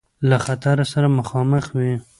له 0.29 0.37
خطر 0.45 0.77
سره 0.93 1.07
مخامخ 1.17 1.65
وي. 1.77 1.91